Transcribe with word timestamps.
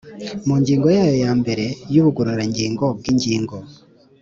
mu 0.47 0.55
ngingo 0.61 0.87
yayo 0.97 1.15
ya 1.23 1.31
mbere 1.39 1.65
y 1.93 1.97
ubugororangingo 2.01 2.85
bw 2.97 3.05
ingingo 3.11 3.55